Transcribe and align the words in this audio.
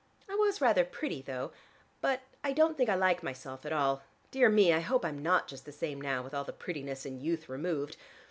"I 0.27 0.33
was 0.33 0.61
rather 0.61 0.83
pretty, 0.83 1.21
though, 1.21 1.51
but 2.01 2.21
I 2.43 2.53
don't 2.53 2.75
think 2.75 2.89
I 2.89 2.95
like 2.95 3.21
myself 3.21 3.67
at 3.67 3.71
all. 3.71 4.01
Dear 4.31 4.49
me, 4.49 4.73
I 4.73 4.79
hope 4.79 5.05
I'm 5.05 5.21
not 5.21 5.47
just 5.47 5.63
the 5.63 5.71
same 5.71 6.01
now, 6.01 6.23
with 6.23 6.33
all 6.33 6.43
the 6.43 6.51
prettiness 6.53 7.05
and 7.05 7.21
youth 7.21 7.47
removed. 7.47 7.97